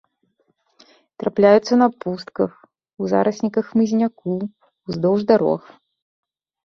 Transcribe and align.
Трапляюцца 1.23 1.73
на 1.81 1.87
пустках, 2.05 2.51
у 3.03 3.09
зарасніках 3.13 3.63
хмызняку, 3.75 4.31
уздоўж 4.91 5.21
дарог. 5.35 5.61